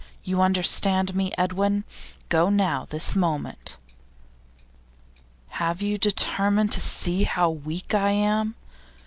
You 0.23 0.41
understand 0.41 1.13
me, 1.15 1.31
Edwin? 1.37 1.83
Go 2.29 2.49
now, 2.49 2.87
this 2.89 3.15
moment.' 3.15 3.77
'Have 5.49 5.79
you 5.83 5.99
determined 5.99 6.71
to 6.71 6.81
see 6.81 7.21
how 7.25 7.51
weak 7.51 7.93
I 7.93 8.09
am? 8.09 8.55